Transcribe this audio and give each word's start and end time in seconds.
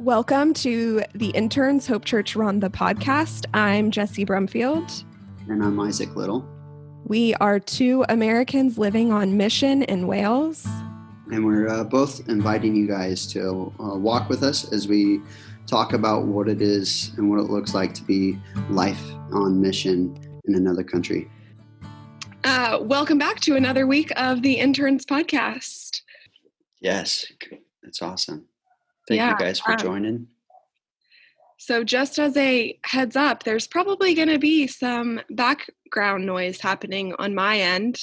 Welcome 0.00 0.54
to 0.54 1.02
the 1.14 1.28
Interns 1.32 1.86
Hope 1.86 2.06
Church 2.06 2.34
Rhondda 2.34 2.70
podcast. 2.70 3.44
I'm 3.52 3.90
Jessie 3.90 4.24
Brumfield. 4.24 5.04
And 5.46 5.62
I'm 5.62 5.78
Isaac 5.78 6.16
Little. 6.16 6.48
We 7.04 7.34
are 7.34 7.60
two 7.60 8.06
Americans 8.08 8.78
living 8.78 9.12
on 9.12 9.36
mission 9.36 9.82
in 9.82 10.06
Wales. 10.06 10.66
And 11.30 11.44
we're 11.44 11.68
uh, 11.68 11.84
both 11.84 12.26
inviting 12.30 12.74
you 12.74 12.88
guys 12.88 13.26
to 13.34 13.74
uh, 13.78 13.98
walk 13.98 14.30
with 14.30 14.42
us 14.42 14.72
as 14.72 14.88
we 14.88 15.20
talk 15.66 15.92
about 15.92 16.24
what 16.24 16.48
it 16.48 16.62
is 16.62 17.12
and 17.18 17.28
what 17.28 17.38
it 17.38 17.50
looks 17.50 17.74
like 17.74 17.92
to 17.92 18.02
be 18.02 18.38
life 18.70 19.04
on 19.32 19.60
mission 19.60 20.18
in 20.46 20.54
another 20.54 20.82
country. 20.82 21.30
Uh, 22.44 22.78
welcome 22.80 23.18
back 23.18 23.40
to 23.40 23.54
another 23.54 23.86
week 23.86 24.10
of 24.16 24.40
the 24.40 24.54
Interns 24.54 25.04
podcast. 25.04 26.00
Yes, 26.80 27.26
it's 27.82 28.00
awesome. 28.00 28.46
Thank 29.10 29.18
yeah, 29.18 29.30
you 29.32 29.38
guys 29.38 29.58
for 29.58 29.72
um, 29.72 29.78
joining. 29.78 30.26
So, 31.58 31.82
just 31.82 32.20
as 32.20 32.36
a 32.36 32.78
heads 32.84 33.16
up, 33.16 33.42
there's 33.42 33.66
probably 33.66 34.14
going 34.14 34.28
to 34.28 34.38
be 34.38 34.68
some 34.68 35.20
background 35.30 36.26
noise 36.26 36.60
happening 36.60 37.12
on 37.18 37.34
my 37.34 37.58
end. 37.58 37.98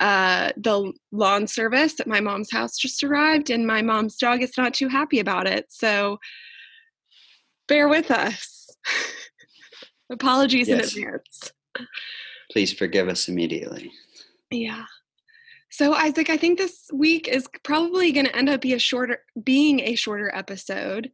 Uh, 0.00 0.52
the 0.56 0.90
lawn 1.12 1.46
service 1.46 2.00
at 2.00 2.06
my 2.06 2.20
mom's 2.20 2.50
house 2.50 2.78
just 2.78 3.04
arrived, 3.04 3.50
and 3.50 3.66
my 3.66 3.82
mom's 3.82 4.16
dog 4.16 4.42
is 4.42 4.56
not 4.56 4.72
too 4.72 4.88
happy 4.88 5.20
about 5.20 5.46
it. 5.46 5.66
So, 5.68 6.18
bear 7.68 7.86
with 7.86 8.10
us. 8.10 8.74
Apologies 10.10 10.68
yes. 10.68 10.96
in 10.96 11.02
advance. 11.02 11.52
Please 12.50 12.72
forgive 12.72 13.08
us 13.08 13.28
immediately. 13.28 13.92
Yeah. 14.50 14.86
So 15.70 15.92
Isaac, 15.92 16.30
I 16.30 16.36
think 16.36 16.58
this 16.58 16.88
week 16.92 17.28
is 17.28 17.46
probably 17.62 18.12
going 18.12 18.26
to 18.26 18.36
end 18.36 18.48
up 18.48 18.60
be 18.60 18.72
a 18.72 18.78
shorter 18.78 19.20
being 19.42 19.80
a 19.80 19.94
shorter 19.94 20.34
episode. 20.34 21.10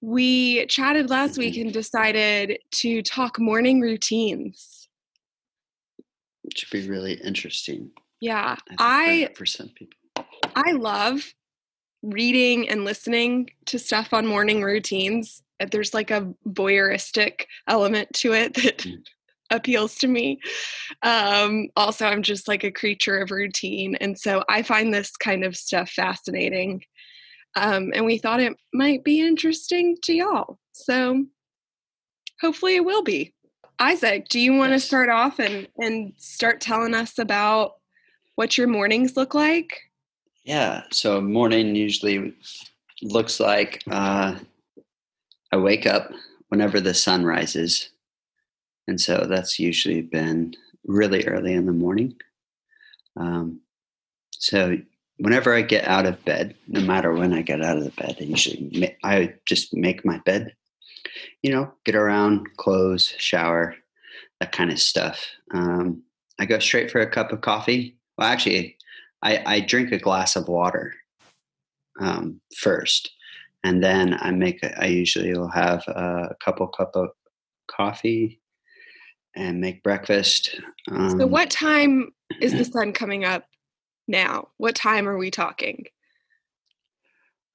We 0.00 0.66
chatted 0.66 1.10
last 1.10 1.36
week 1.36 1.56
and 1.56 1.72
decided 1.72 2.58
to 2.76 3.02
talk 3.02 3.38
morning 3.38 3.80
routines. 3.80 4.88
It 6.44 6.58
should 6.58 6.70
be 6.70 6.88
really 6.88 7.14
interesting. 7.14 7.90
Yeah, 8.20 8.56
I, 8.78 9.28
I 9.30 9.34
for 9.34 9.46
some 9.46 9.68
people. 9.70 9.98
I 10.54 10.72
love 10.72 11.34
reading 12.02 12.68
and 12.68 12.84
listening 12.84 13.50
to 13.66 13.78
stuff 13.78 14.12
on 14.12 14.26
morning 14.26 14.62
routines. 14.62 15.42
There's 15.70 15.94
like 15.94 16.10
a 16.10 16.32
voyeuristic 16.48 17.44
element 17.68 18.12
to 18.14 18.32
it 18.32 18.54
that 18.62 18.78
mm 18.78 19.02
appeals 19.52 19.96
to 19.96 20.08
me. 20.08 20.40
Um, 21.02 21.68
also, 21.76 22.06
I'm 22.06 22.22
just 22.22 22.48
like 22.48 22.64
a 22.64 22.72
creature 22.72 23.18
of 23.18 23.30
routine. 23.30 23.94
And 23.96 24.18
so 24.18 24.42
I 24.48 24.62
find 24.62 24.92
this 24.92 25.16
kind 25.16 25.44
of 25.44 25.56
stuff 25.56 25.90
fascinating. 25.90 26.82
Um, 27.54 27.92
and 27.94 28.04
we 28.04 28.18
thought 28.18 28.40
it 28.40 28.56
might 28.72 29.04
be 29.04 29.20
interesting 29.20 29.96
to 30.02 30.14
y'all. 30.14 30.58
So 30.72 31.24
hopefully 32.40 32.76
it 32.76 32.84
will 32.84 33.02
be. 33.02 33.34
Isaac, 33.78 34.28
do 34.28 34.40
you 34.40 34.54
want 34.54 34.72
yes. 34.72 34.82
to 34.82 34.86
start 34.86 35.08
off 35.08 35.38
and, 35.38 35.68
and 35.78 36.12
start 36.16 36.60
telling 36.60 36.94
us 36.94 37.18
about 37.18 37.72
what 38.36 38.56
your 38.56 38.68
mornings 38.68 39.16
look 39.16 39.34
like? 39.34 39.78
Yeah. 40.44 40.82
So 40.90 41.20
morning 41.20 41.74
usually 41.74 42.34
looks 43.02 43.40
like 43.40 43.82
uh, 43.90 44.36
I 45.52 45.56
wake 45.56 45.86
up 45.86 46.10
whenever 46.48 46.80
the 46.80 46.94
sun 46.94 47.24
rises. 47.24 47.90
And 48.88 49.00
so 49.00 49.26
that's 49.28 49.58
usually 49.58 50.02
been 50.02 50.54
really 50.84 51.24
early 51.26 51.54
in 51.54 51.66
the 51.66 51.72
morning. 51.72 52.16
Um, 53.16 53.60
so 54.32 54.76
whenever 55.18 55.54
I 55.54 55.62
get 55.62 55.86
out 55.86 56.06
of 56.06 56.24
bed, 56.24 56.56
no 56.66 56.80
matter 56.80 57.12
when 57.12 57.32
I 57.32 57.42
get 57.42 57.62
out 57.62 57.78
of 57.78 57.84
the 57.84 57.90
bed, 57.90 58.16
I 58.20 58.24
usually 58.24 58.70
ma- 58.74 59.08
I 59.08 59.34
just 59.46 59.74
make 59.74 60.04
my 60.04 60.18
bed. 60.18 60.54
You 61.42 61.52
know, 61.52 61.72
get 61.84 61.94
around, 61.94 62.56
clothes, 62.56 63.14
shower, 63.18 63.74
that 64.40 64.52
kind 64.52 64.70
of 64.70 64.78
stuff. 64.78 65.24
Um, 65.52 66.02
I 66.38 66.46
go 66.46 66.58
straight 66.58 66.90
for 66.90 67.00
a 67.00 67.10
cup 67.10 67.32
of 67.32 67.40
coffee. 67.40 67.96
Well, 68.16 68.28
actually, 68.28 68.76
I, 69.22 69.42
I 69.46 69.60
drink 69.60 69.92
a 69.92 69.98
glass 69.98 70.36
of 70.36 70.48
water 70.48 70.94
um, 72.00 72.40
first, 72.56 73.10
and 73.62 73.82
then 73.82 74.18
I 74.20 74.32
make. 74.32 74.60
I 74.78 74.86
usually 74.86 75.32
will 75.36 75.50
have 75.50 75.86
a 75.88 76.34
couple 76.44 76.66
cup 76.68 76.96
of 76.96 77.10
coffee, 77.68 78.40
and 79.34 79.60
make 79.60 79.82
breakfast. 79.82 80.60
Um, 80.90 81.18
so, 81.18 81.26
what 81.26 81.50
time 81.50 82.12
is 82.40 82.52
the 82.52 82.64
sun 82.72 82.92
coming 82.92 83.24
up 83.24 83.46
now? 84.06 84.48
What 84.56 84.74
time 84.74 85.08
are 85.08 85.18
we 85.18 85.30
talking? 85.30 85.86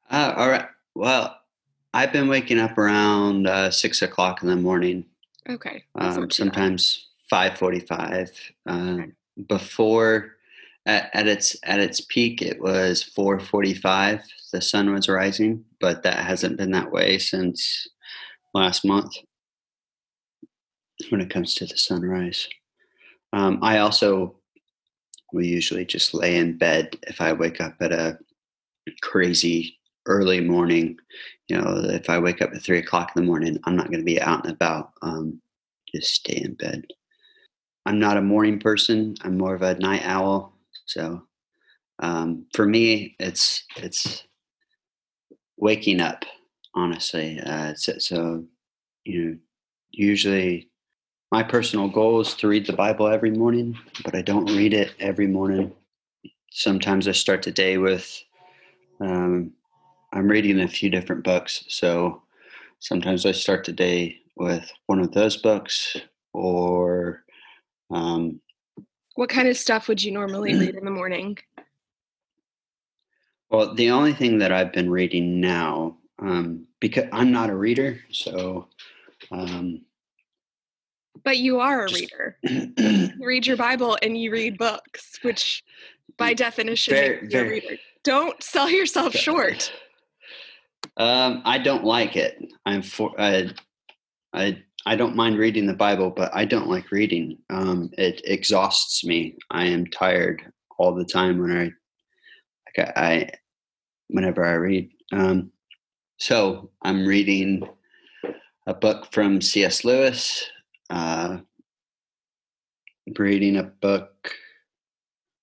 Uh, 0.10 0.34
all 0.36 0.50
right. 0.50 0.68
Well, 0.96 1.38
I've 1.94 2.14
been 2.14 2.28
waking 2.28 2.60
up 2.60 2.78
around 2.78 3.48
uh, 3.48 3.72
six 3.72 4.02
o'clock 4.02 4.42
in 4.42 4.50
the 4.50 4.56
morning. 4.56 5.06
Okay. 5.50 5.84
Um, 5.96 6.30
sometimes 6.30 7.08
five 7.30 7.58
forty-five. 7.58 8.32
Uh, 8.68 8.98
okay. 9.00 9.12
Before, 9.48 10.36
at, 10.86 11.10
at, 11.14 11.28
its 11.28 11.56
at 11.64 11.80
its 11.80 12.02
peak, 12.02 12.42
it 12.42 12.62
was 12.62 13.04
four 13.04 13.40
forty-five. 13.40 14.22
The 14.52 14.62
sun 14.62 14.94
was 14.94 15.10
rising, 15.10 15.64
but 15.80 16.04
that 16.04 16.26
hasn't 16.26 16.58
been 16.58 16.72
that 16.72 16.92
way 16.92 17.18
since 17.18 17.88
last 18.54 18.86
month 18.86 19.18
when 21.10 21.22
it 21.22 21.30
comes 21.30 21.54
to 21.56 21.66
the 21.66 21.78
sunrise. 21.78 22.48
Um, 23.34 23.60
I 23.62 23.80
also 23.80 24.36
will 25.34 25.44
usually 25.44 25.86
just 25.86 26.14
lay 26.14 26.38
in 26.38 26.58
bed 26.58 26.98
if 27.08 27.22
I 27.22 27.34
wake 27.34 27.62
up 27.62 27.76
at 27.82 27.92
a 27.92 28.18
crazy 29.02 29.78
early 30.06 30.40
morning. 30.42 30.98
You 31.48 31.58
know, 31.58 31.82
if 31.90 32.10
I 32.10 32.20
wake 32.20 32.42
up 32.42 32.52
at 32.54 32.62
three 32.62 32.80
o'clock 32.80 33.12
in 33.16 33.22
the 33.22 33.28
morning, 33.28 33.58
I'm 33.66 33.76
not 33.76 33.88
going 33.88 34.00
to 34.00 34.06
be 34.06 34.22
out 34.22 34.46
and 34.46 34.54
about. 34.54 34.94
Um, 35.02 35.42
just 35.94 36.14
stay 36.14 36.42
in 36.44 36.54
bed. 36.56 36.86
I'm 37.86 38.00
not 38.00 38.18
a 38.18 38.22
morning 38.22 38.60
person. 38.60 39.16
I'm 39.22 39.38
more 39.38 39.56
of 39.56 39.62
a 39.62 39.76
night 39.76 40.02
owl. 40.04 40.54
So 40.86 41.24
um, 42.00 42.46
for 42.54 42.66
me, 42.66 43.16
it's 43.20 43.64
it's 43.78 44.24
waking 45.58 46.02
up. 46.02 46.26
Honestly, 46.76 47.40
uh, 47.44 47.74
so, 47.74 47.98
so 47.98 48.44
you 49.04 49.24
know, 49.24 49.38
usually 49.92 50.70
my 51.32 51.44
personal 51.44 51.90
goal 51.90 52.22
is 52.22 52.34
to 52.36 52.48
read 52.48 52.66
the 52.66 52.74
Bible 52.74 53.08
every 53.08 53.32
morning, 53.32 53.78
but 54.04 54.16
I 54.16 54.22
don't 54.22 54.46
read 54.46 54.74
it 54.74 54.94
every 55.00 55.28
morning. 55.28 55.74
Sometimes 56.52 57.08
I 57.08 57.12
start 57.12 57.44
the 57.44 57.52
day 57.52 57.78
with, 57.78 58.24
um, 59.02 59.52
I'm 60.14 60.30
reading 60.30 60.62
a 60.62 60.68
few 60.68 60.90
different 60.90 61.24
books. 61.24 61.66
So 61.68 62.22
sometimes 62.80 63.26
I 63.26 63.34
start 63.34 63.66
the 63.66 63.74
day 63.74 64.20
with 64.36 64.72
one 64.86 65.00
of 65.00 65.12
those 65.12 65.38
books 65.38 65.98
or. 66.34 67.24
Um, 67.90 68.42
what 69.16 69.30
kind 69.30 69.48
of 69.48 69.58
stuff 69.58 69.88
would 69.88 70.04
you 70.04 70.12
normally 70.12 70.54
read 70.54 70.76
in 70.76 70.86
the 70.86 70.92
morning? 70.92 71.38
Well, 73.50 73.74
the 73.76 73.92
only 73.92 74.14
thing 74.14 74.40
that 74.40 74.52
I've 74.52 74.74
been 74.74 74.90
reading 74.92 75.40
now, 75.40 75.96
um, 76.20 76.68
because 76.82 77.06
I'm 77.14 77.32
not 77.32 77.50
a 77.50 77.56
reader, 77.56 77.98
so 78.12 78.68
um, 79.32 79.84
but 81.24 81.38
you 81.38 81.60
are 81.60 81.86
a 81.86 81.92
reader. 81.92 82.38
you 82.44 83.12
read 83.20 83.46
your 83.46 83.58
Bible 83.58 83.98
and 84.02 84.18
you 84.18 84.32
read 84.32 84.58
books, 84.58 85.20
which 85.22 85.64
by 86.18 86.34
definition 86.34 86.94
very, 86.94 87.22
you're 87.22 87.30
very, 87.30 87.48
a 87.48 87.52
reader. 87.52 87.78
Don't 88.04 88.42
sell 88.42 88.70
yourself 88.70 89.14
short. 89.14 89.72
Um, 90.98 91.42
I 91.46 91.58
don't 91.58 91.84
like 91.84 92.16
it. 92.16 92.44
I'm 92.66 92.82
for 92.82 93.14
I, 93.20 93.52
I 94.34 94.64
I 94.88 94.96
don't 94.96 95.18
mind 95.18 95.38
reading 95.38 95.68
the 95.68 95.74
Bible, 95.74 96.10
but 96.10 96.34
I 96.34 96.46
don't 96.46 96.70
like 96.70 96.92
reading. 96.92 97.38
Um, 97.50 97.90
it 97.98 98.22
exhausts 98.24 99.04
me. 99.04 99.36
I 99.52 99.66
am 99.66 99.86
tired 99.88 100.42
all 100.80 100.96
the 100.96 101.04
time 101.04 101.42
when 101.42 101.52
I, 101.52 101.64
like 102.78 102.94
I, 102.96 103.30
whenever 104.08 104.46
I 104.46 104.54
read. 104.54 104.90
Um, 105.12 105.52
so 106.20 106.72
I'm 106.84 107.06
reading 107.06 107.68
a 108.66 108.74
book 108.74 109.12
from 109.12 109.42
C.S. 109.42 109.84
Lewis 109.84 110.46
uh, 110.90 111.38
reading 113.18 113.58
a 113.58 113.64
book. 113.64 114.32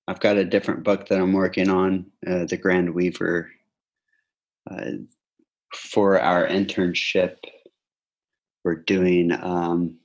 I've 0.06 0.20
got 0.20 0.36
a 0.36 0.44
different 0.44 0.84
book 0.84 1.08
that 1.08 1.18
I'm 1.18 1.32
working 1.32 1.70
on, 1.70 2.06
uh, 2.26 2.44
The 2.44 2.58
Grand 2.58 2.94
Weaver, 2.94 3.50
uh, 4.70 4.90
for 5.74 6.20
our 6.20 6.46
internship. 6.46 7.36
We're 8.64 8.76
doing 8.76 9.32
um, 9.32 9.98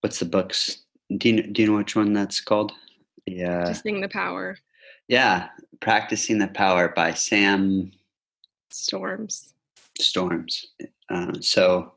what's 0.00 0.18
the 0.18 0.24
books? 0.24 0.82
Do 1.16 1.28
you 1.28 1.42
do 1.42 1.62
you 1.62 1.68
know 1.68 1.76
which 1.76 1.96
one 1.96 2.12
that's 2.12 2.40
called? 2.40 2.72
Yeah, 3.26 3.62
practicing 3.62 4.00
the 4.00 4.08
power. 4.08 4.56
Yeah, 5.08 5.48
practicing 5.80 6.38
the 6.38 6.48
power 6.48 6.88
by 6.88 7.14
Sam 7.14 7.92
Storms. 8.70 9.54
Storms. 9.98 10.66
Uh, 11.08 11.34
so 11.40 11.92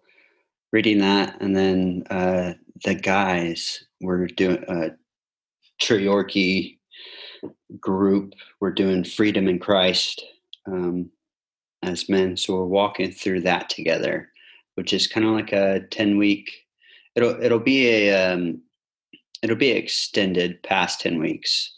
reading 0.71 0.99
that, 0.99 1.41
and 1.41 1.55
then 1.55 2.03
uh, 2.09 2.53
the 2.83 2.95
guys 2.95 3.83
were 4.01 4.27
doing 4.27 4.63
a 4.67 4.71
uh, 4.71 4.89
group. 7.79 8.33
We're 8.59 8.71
doing 8.71 9.03
Freedom 9.03 9.47
in 9.47 9.59
Christ. 9.59 10.23
Um, 10.65 11.11
as 11.83 12.09
men. 12.09 12.37
So 12.37 12.55
we're 12.55 12.65
walking 12.65 13.11
through 13.11 13.41
that 13.41 13.69
together, 13.69 14.29
which 14.75 14.93
is 14.93 15.07
kind 15.07 15.25
of 15.25 15.33
like 15.33 15.51
a 15.51 15.81
10 15.91 16.17
week, 16.17 16.51
it'll, 17.15 17.41
it'll 17.41 17.59
be 17.59 17.87
a, 17.87 18.33
um, 18.33 18.61
it'll 19.41 19.55
be 19.55 19.71
extended 19.71 20.61
past 20.63 21.01
10 21.01 21.19
weeks 21.19 21.73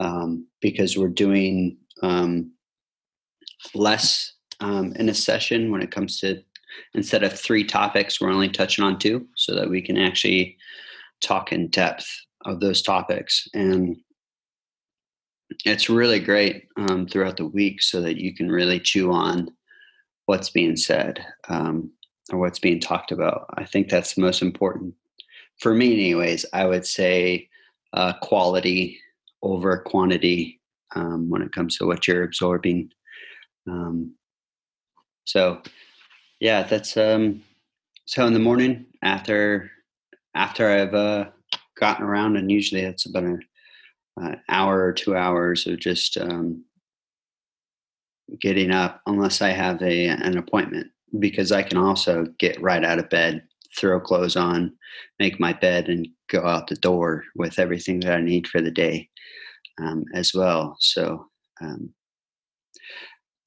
um, 0.00 0.46
because 0.60 0.96
we're 0.96 1.08
doing 1.08 1.78
um, 2.02 2.52
less 3.74 4.34
um, 4.60 4.92
in 4.96 5.08
a 5.08 5.14
session 5.14 5.70
when 5.70 5.82
it 5.82 5.90
comes 5.90 6.20
to 6.20 6.42
instead 6.94 7.22
of 7.22 7.38
three 7.38 7.64
topics 7.64 8.20
we're 8.20 8.30
only 8.30 8.48
touching 8.48 8.84
on 8.84 8.98
two 8.98 9.26
so 9.36 9.54
that 9.54 9.68
we 9.68 9.80
can 9.82 9.96
actually 9.96 10.56
talk 11.20 11.52
in 11.52 11.68
depth 11.68 12.08
of 12.44 12.60
those 12.60 12.82
topics. 12.82 13.48
And 13.54 13.96
it's 15.64 15.88
really 15.88 16.20
great 16.20 16.66
um, 16.76 17.06
throughout 17.06 17.36
the 17.36 17.46
week 17.46 17.82
so 17.82 18.00
that 18.00 18.16
you 18.16 18.34
can 18.34 18.50
really 18.50 18.80
chew 18.80 19.12
on 19.12 19.48
what's 20.26 20.50
being 20.50 20.76
said 20.76 21.24
um, 21.48 21.90
or 22.32 22.38
what's 22.38 22.58
being 22.58 22.80
talked 22.80 23.12
about. 23.12 23.46
I 23.56 23.64
think 23.64 23.88
that's 23.88 24.14
the 24.14 24.22
most 24.22 24.42
important 24.42 24.94
for 25.60 25.72
me 25.72 25.94
anyways 25.94 26.44
i 26.52 26.66
would 26.66 26.84
say 26.84 27.48
uh, 27.94 28.12
quality 28.20 29.00
over 29.42 29.78
quantity 29.78 30.60
um, 30.94 31.30
when 31.30 31.42
it 31.42 31.52
comes 31.52 31.76
to 31.78 31.86
what 31.86 32.06
you're 32.06 32.24
absorbing. 32.24 32.90
Um, 33.68 34.14
so 35.24 35.62
yeah 36.40 36.62
that's 36.62 36.96
um 36.96 37.42
so 38.04 38.26
in 38.26 38.32
the 38.32 38.38
morning 38.38 38.86
after 39.02 39.70
after 40.34 40.68
i've 40.68 40.94
uh 40.94 41.26
gotten 41.78 42.04
around 42.04 42.36
and 42.36 42.50
usually 42.50 42.82
it's 42.82 43.06
about 43.06 43.24
an 43.24 43.40
uh, 44.20 44.34
hour 44.48 44.82
or 44.82 44.92
two 44.92 45.16
hours 45.16 45.66
of 45.66 45.78
just 45.78 46.16
um 46.18 46.64
getting 48.40 48.70
up 48.70 49.00
unless 49.06 49.40
i 49.40 49.50
have 49.50 49.80
a 49.82 50.06
an 50.06 50.36
appointment 50.36 50.88
because 51.18 51.52
i 51.52 51.62
can 51.62 51.78
also 51.78 52.26
get 52.38 52.60
right 52.60 52.84
out 52.84 52.98
of 52.98 53.08
bed 53.10 53.42
throw 53.76 54.00
clothes 54.00 54.36
on 54.36 54.72
make 55.18 55.38
my 55.38 55.52
bed 55.52 55.88
and 55.88 56.08
go 56.30 56.44
out 56.46 56.66
the 56.66 56.76
door 56.76 57.24
with 57.34 57.58
everything 57.58 58.00
that 58.00 58.12
i 58.12 58.20
need 58.20 58.46
for 58.48 58.60
the 58.60 58.70
day 58.70 59.08
um, 59.80 60.04
as 60.14 60.34
well. 60.34 60.76
So 60.80 61.26
um, 61.60 61.92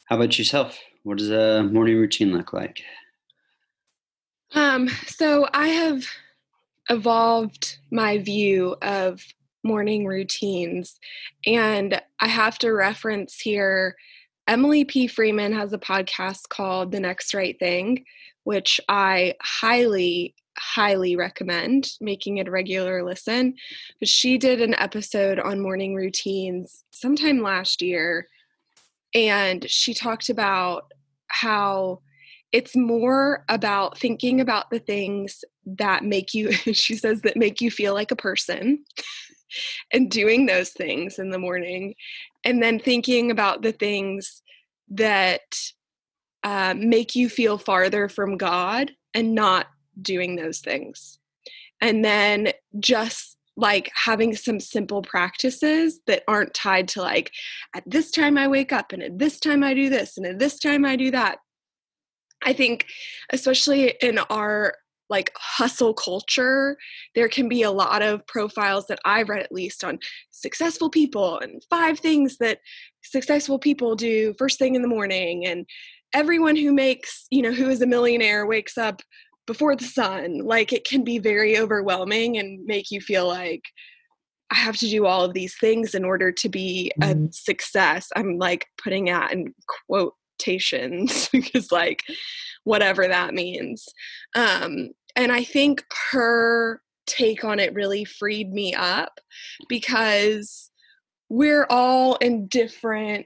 how 0.06 0.16
about 0.18 0.38
yourself 0.38 0.78
what 1.04 1.18
does 1.18 1.32
a 1.32 1.64
morning 1.64 1.98
routine 1.98 2.34
look 2.34 2.54
like? 2.54 2.82
Um, 4.56 4.90
so 5.06 5.48
I 5.54 5.68
have 5.68 6.04
evolved 6.90 7.78
my 7.92 8.18
view 8.18 8.76
of 8.82 9.24
morning 9.64 10.06
routines, 10.06 11.00
and 11.46 12.02
I 12.20 12.28
have 12.28 12.58
to 12.60 12.72
reference 12.72 13.40
here 13.40 13.96
Emily 14.48 14.84
P. 14.84 15.06
Freeman 15.06 15.54
has 15.54 15.74
a 15.74 15.78
podcast 15.78 16.50
called 16.50 16.92
The 16.92 17.00
Next 17.00 17.36
Right 17.36 17.58
Thing, 17.60 18.04
which 18.46 18.82
I 18.90 19.36
highly, 19.44 20.34
highly 20.58 21.16
recommend 21.16 21.92
making 22.02 22.38
it 22.38 22.48
a 22.48 22.52
regular 22.52 23.04
listen. 23.04 23.54
But 24.00 24.10
she 24.10 24.40
did 24.40 24.60
an 24.60 24.74
episode 24.74 25.38
on 25.40 25.60
morning 25.60 25.94
routines 25.94 26.84
sometime 26.90 27.44
last 27.44 27.84
year 27.84 28.28
and 29.14 29.70
she 29.70 29.94
talked 29.94 30.30
about 30.30 30.92
how 31.28 32.00
it's 32.52 32.76
more 32.76 33.46
about 33.48 33.98
thinking 33.98 34.42
about 34.42 34.70
the 34.72 34.80
things 34.80 35.44
that 35.66 36.04
make 36.04 36.34
you 36.34 36.52
she 36.74 36.96
says 36.96 37.22
that 37.22 37.38
make 37.38 37.62
you 37.62 37.70
feel 37.72 37.94
like 37.94 38.12
a 38.12 38.16
person 38.16 38.84
and 39.94 40.12
doing 40.12 40.46
those 40.46 40.70
things 40.70 41.20
in 41.20 41.30
the 41.30 41.40
morning 41.40 41.94
and 42.44 42.62
then 42.62 42.80
thinking 42.80 43.32
about 43.32 43.62
the 43.62 43.72
things 43.72 44.42
that 44.90 45.42
uh, 46.44 46.74
make 46.76 47.16
you 47.16 47.30
feel 47.30 47.58
farther 47.58 48.08
from 48.08 48.38
god 48.38 48.92
and 49.14 49.36
not 49.36 49.68
doing 50.02 50.36
those 50.36 50.60
things. 50.60 51.20
And 51.82 52.04
then 52.04 52.52
just 52.80 53.38
like 53.60 53.92
having 53.94 54.36
some 54.36 54.60
simple 54.60 55.02
practices 55.02 56.00
that 56.08 56.24
aren't 56.28 56.54
tied 56.54 56.88
to 56.88 57.02
like 57.02 57.32
at 57.76 57.84
this 57.86 58.12
time 58.12 58.38
I 58.38 58.48
wake 58.48 58.72
up 58.72 58.94
and 58.94 59.04
at 59.04 59.20
this 59.20 59.40
time 59.40 59.64
I 59.64 59.74
do 59.74 59.90
this 59.90 60.18
and 60.18 60.26
at 60.26 60.40
this 60.40 60.60
time 60.60 60.86
I 60.86 60.96
do 60.96 61.12
that. 61.12 61.40
I 62.44 62.54
think 62.54 62.86
especially 63.32 63.96
in 64.02 64.18
our 64.30 64.74
like 65.10 65.32
hustle 65.36 65.94
culture, 65.94 66.78
there 67.16 67.28
can 67.28 67.50
be 67.50 67.64
a 67.64 67.72
lot 67.72 68.02
of 68.02 68.26
profiles 68.28 68.86
that 68.88 69.00
I've 69.06 69.28
read 69.28 69.42
at 69.42 69.52
least 69.52 69.84
on 69.84 70.00
successful 70.32 70.90
people 70.90 71.40
and 71.40 71.64
five 71.70 72.00
things 72.00 72.38
that 72.38 72.60
successful 73.04 73.60
people 73.60 73.96
do 73.96 74.34
first 74.38 74.60
thing 74.60 74.76
in 74.76 74.82
the 74.82 74.88
morning 74.88 75.46
and 75.46 75.66
everyone 76.14 76.56
who 76.56 76.74
makes, 76.74 77.26
you 77.32 77.42
know, 77.42 77.52
who 77.52 77.70
is 77.70 77.82
a 77.82 77.88
millionaire 77.88 78.46
wakes 78.46 78.78
up 78.78 79.02
before 79.50 79.76
the 79.76 79.84
sun 79.84 80.38
like 80.44 80.72
it 80.72 80.86
can 80.86 81.04
be 81.04 81.18
very 81.18 81.58
overwhelming 81.58 82.38
and 82.38 82.64
make 82.68 82.92
you 82.92 83.02
feel 83.02 83.28
like 83.28 83.64
i 84.52 84.56
have 84.56 84.78
to 84.78 84.88
do 84.88 85.08
all 85.08 85.24
of 85.24 85.34
these 85.34 85.56
things 85.60 85.96
in 85.96 86.06
order 86.06 86.32
to 86.32 86.48
be 86.48 86.92
a 87.02 87.08
mm-hmm. 87.08 87.26
success 87.32 88.10
i'm 88.16 88.38
like 88.38 88.68
putting 88.78 89.06
that 89.06 89.34
in 89.34 89.52
quotations 89.88 91.30
because 91.34 91.72
like 91.72 92.04
whatever 92.64 93.08
that 93.08 93.34
means 93.34 93.88
um 94.36 94.92
and 95.16 95.32
i 95.32 95.44
think 95.44 95.84
her 96.12 96.80
take 97.08 97.44
on 97.44 97.58
it 97.60 97.74
really 97.74 98.06
freed 98.06 98.54
me 98.54 98.72
up 98.76 99.20
because 99.68 100.70
we're 101.28 101.66
all 101.72 102.18
in 102.18 102.48
different 102.48 103.26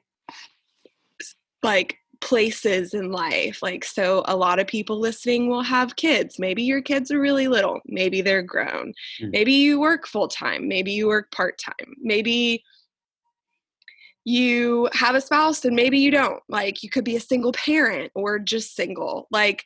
like 1.64 1.98
places 2.24 2.94
in 2.94 3.12
life. 3.12 3.62
Like, 3.62 3.84
so 3.84 4.24
a 4.26 4.36
lot 4.36 4.58
of 4.58 4.66
people 4.66 4.98
listening 4.98 5.50
will 5.50 5.62
have 5.62 5.98
kids. 5.98 6.40
Maybe 6.40 6.64
your 6.64 6.82
kids 6.82 7.12
are 7.12 7.20
really 7.20 7.50
little, 7.50 7.82
maybe 7.86 8.22
they're 8.22 8.42
grown. 8.42 8.94
Mm. 9.22 9.32
Maybe 9.32 9.54
you 9.54 9.80
work 9.80 10.08
full 10.08 10.30
time, 10.30 10.68
maybe 10.68 10.94
you 10.94 11.08
work 11.08 11.32
part 11.32 11.60
time, 11.60 11.94
maybe 12.02 12.64
you 14.24 14.90
have 14.94 15.16
a 15.16 15.22
spouse 15.22 15.66
and 15.66 15.76
maybe 15.76 16.00
you 16.00 16.10
don't. 16.10 16.42
Like, 16.48 16.82
you 16.82 16.90
could 16.90 17.04
be 17.04 17.18
a 17.18 17.20
single 17.20 17.52
parent 17.52 18.10
or 18.16 18.40
just 18.40 18.74
single. 18.74 19.28
Like, 19.30 19.66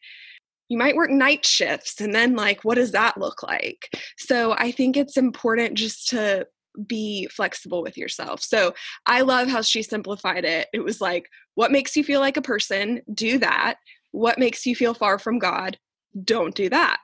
you 0.68 0.80
might 0.80 0.96
work 0.96 1.12
night 1.12 1.46
shifts 1.46 2.02
and 2.02 2.14
then 2.14 2.36
like 2.36 2.66
what 2.66 2.76
does 2.76 2.92
that 2.92 3.18
look 3.18 3.42
like 3.42 3.90
so 4.18 4.54
i 4.58 4.70
think 4.70 4.98
it's 4.98 5.16
important 5.16 5.76
just 5.76 6.10
to 6.10 6.46
be 6.86 7.28
flexible 7.28 7.82
with 7.82 7.98
yourself. 7.98 8.42
So 8.42 8.74
I 9.06 9.22
love 9.22 9.48
how 9.48 9.62
she 9.62 9.82
simplified 9.82 10.46
it. 10.46 10.68
It 10.74 10.84
was 10.84 11.02
like, 11.02 11.30
what 11.56 11.72
makes 11.72 11.96
you 11.96 12.04
feel 12.04 12.20
like 12.20 12.38
a 12.38 12.42
person? 12.42 13.02
Do 13.14 13.40
that. 13.40 13.76
What 14.12 14.40
makes 14.40 14.66
you 14.66 14.76
feel 14.76 14.94
far 14.94 15.20
from 15.20 15.40
God? 15.40 15.78
Don't 16.24 16.56
do 16.56 16.70
that. 16.70 16.98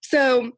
So 0.00 0.52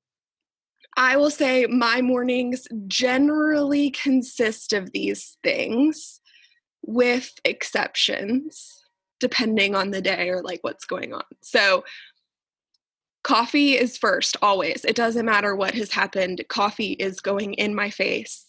I 0.96 1.16
will 1.16 1.30
say 1.30 1.66
my 1.66 2.02
mornings 2.02 2.66
generally 2.86 3.90
consist 3.90 4.72
of 4.72 4.92
these 4.92 5.38
things 5.42 6.20
with 6.82 7.32
exceptions 7.44 8.84
depending 9.20 9.74
on 9.74 9.90
the 9.90 10.00
day 10.00 10.28
or 10.28 10.42
like 10.42 10.60
what's 10.62 10.84
going 10.84 11.12
on. 11.12 11.22
So 11.40 11.84
coffee 13.28 13.74
is 13.74 13.98
first 13.98 14.38
always. 14.40 14.86
It 14.86 14.96
doesn't 14.96 15.26
matter 15.26 15.54
what 15.54 15.74
has 15.74 15.92
happened 15.92 16.42
coffee 16.48 16.92
is 16.92 17.20
going 17.20 17.52
in 17.54 17.74
my 17.74 17.90
face 17.90 18.46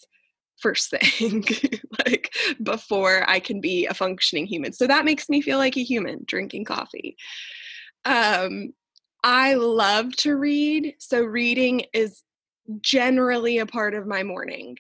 first 0.62 0.90
thing 0.90 1.46
like 2.06 2.34
before 2.62 3.24
i 3.30 3.40
can 3.40 3.62
be 3.62 3.86
a 3.86 3.94
functioning 3.94 4.46
human. 4.46 4.72
So 4.72 4.88
that 4.88 5.06
makes 5.06 5.28
me 5.28 5.42
feel 5.42 5.58
like 5.58 5.76
a 5.76 5.84
human 5.84 6.24
drinking 6.26 6.64
coffee. 6.64 7.18
Um 8.06 8.74
i 9.22 9.56
love 9.56 10.16
to 10.18 10.38
read 10.38 10.96
so 10.98 11.22
reading 11.22 11.84
is 11.94 12.24
generally 12.80 13.58
a 13.58 13.66
part 13.66 13.94
of 13.94 14.08
my 14.08 14.24
morning. 14.24 14.78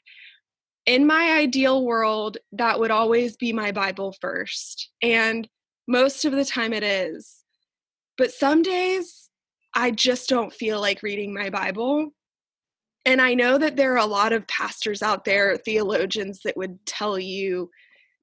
In 0.85 1.05
my 1.07 1.31
ideal 1.31 1.85
world 1.85 2.37
that 2.53 2.79
would 2.79 2.91
always 2.91 3.35
be 3.35 3.51
my 3.51 3.73
bible 3.73 4.15
first 4.21 4.91
and 5.01 5.45
most 5.89 6.23
of 6.23 6.31
the 6.31 6.45
time 6.45 6.71
it 6.71 6.83
is. 6.83 7.43
But 8.17 8.31
some 8.31 8.61
days 8.61 9.28
I 9.79 9.91
just 9.91 10.27
don't 10.27 10.51
feel 10.51 10.81
like 10.81 11.01
reading 11.01 11.33
my 11.33 11.49
Bible. 11.49 12.09
And 13.05 13.21
I 13.21 13.33
know 13.33 13.57
that 13.57 13.77
there 13.77 13.93
are 13.93 13.97
a 13.97 14.05
lot 14.05 14.33
of 14.33 14.45
pastors 14.47 15.01
out 15.01 15.23
there, 15.23 15.55
theologians 15.55 16.41
that 16.43 16.57
would 16.57 16.85
tell 16.85 17.17
you 17.17 17.69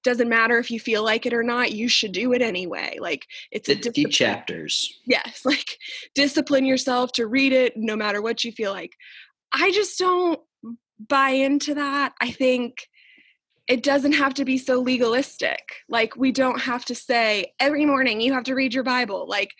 doesn't 0.04 0.28
matter 0.28 0.58
if 0.58 0.70
you 0.70 0.78
feel 0.78 1.02
like 1.02 1.25
it 1.25 1.32
or 1.32 1.42
not, 1.42 1.72
you 1.72 1.88
should 1.88 2.12
do 2.12 2.34
it 2.34 2.42
anyway. 2.42 2.98
Like 3.00 3.26
it's 3.50 3.68
50 3.68 4.04
a 4.04 4.08
chapters. 4.08 5.00
Yes, 5.06 5.40
like 5.44 5.78
discipline 6.14 6.66
yourself 6.66 7.10
to 7.12 7.26
read 7.26 7.54
it 7.54 7.72
no 7.75 7.96
matter 7.96 8.20
what 8.20 8.44
you 8.44 8.52
feel 8.52 8.70
like. 8.70 8.92
I 9.50 9.72
just 9.72 9.98
don't 9.98 10.38
buy 11.08 11.30
into 11.30 11.75
that. 11.75 12.12
I 12.20 12.30
think 12.30 12.86
it 13.66 13.82
doesn't 13.82 14.12
have 14.12 14.34
to 14.34 14.44
be 14.44 14.58
so 14.58 14.78
legalistic. 14.78 15.62
Like 15.88 16.16
we 16.16 16.32
don't 16.32 16.60
have 16.60 16.84
to 16.84 16.94
say 16.94 17.54
every 17.58 17.86
morning 17.86 18.20
you 18.20 18.34
have 18.34 18.44
to 18.44 18.54
read 18.54 18.75
your 18.75 18.84
Bible. 18.84 19.26
Like 19.26 19.50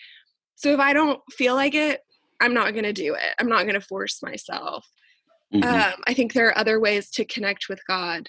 so 0.57 0.73
if 0.73 0.81
I 0.81 0.93
don't 0.93 1.21
feel 1.33 1.55
like 1.55 1.75
it, 1.75 2.01
I'm 2.41 2.55
not 2.55 2.73
going 2.73 2.85
to 2.85 2.93
do 2.93 3.15
it. 3.15 3.35
I'm 3.39 3.49
not 3.49 3.63
going 3.63 3.75
to 3.75 3.81
force 3.81 4.23
myself. 4.23 4.87
Mm-hmm. 5.55 5.69
Um, 5.69 6.03
I 6.07 6.15
think 6.15 6.33
there 6.33 6.49
are 6.49 6.59
other 6.59 6.81
ways 6.81 7.11
to 7.13 7.25
connect 7.25 7.69
with 7.69 7.81
God 7.87 8.29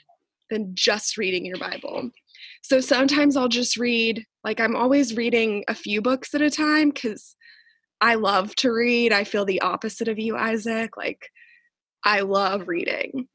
than 0.50 0.72
just 0.75 1.17
reading 1.17 1.46
your 1.46 1.57
Bible. 1.57 2.10
so 2.62 2.79
sometimes 2.79 3.36
I'll 3.36 3.50
just 3.50 3.77
read, 3.77 4.25
like, 4.43 4.60
I'm 4.60 4.75
always 4.75 5.15
reading 5.15 5.63
a 5.67 5.75
few 5.75 6.01
books 6.01 6.34
at 6.34 6.41
a 6.41 6.50
time 6.50 6.89
because 6.91 7.36
I 8.00 8.15
love 8.15 8.55
to 8.57 8.72
read. 8.72 9.12
I 9.12 9.24
feel 9.24 9.46
the 9.46 9.62
opposite 9.62 10.07
of 10.07 10.19
you, 10.19 10.38
Isaac. 10.38 10.96
Like, 10.96 11.29
I 12.03 12.22
love 12.22 12.67
reading. 12.67 13.27